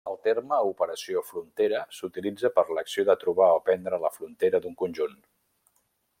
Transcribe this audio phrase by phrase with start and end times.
[0.09, 5.17] El terme operació frontera s'utilitza per l'acció de trobar o prendre la frontera d'un conjunt.